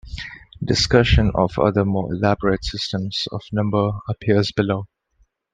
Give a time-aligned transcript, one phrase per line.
[0.63, 4.87] Discussion of other more elaborate systems of number appears below.